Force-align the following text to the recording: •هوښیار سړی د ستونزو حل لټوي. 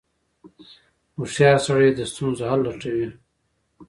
•هوښیار 1.17 1.57
سړی 1.67 1.89
د 1.93 1.99
ستونزو 2.11 2.43
حل 2.49 2.59
لټوي. 2.67 3.07